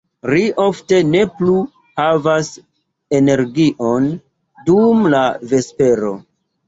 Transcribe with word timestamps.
Ri 0.29 0.43
ofte 0.61 1.01
ne 1.09 1.19
plu 1.41 1.57
havas 2.01 2.49
energion 3.21 4.09
dum 4.71 5.07
la 5.17 5.25
vespero. 5.53 6.15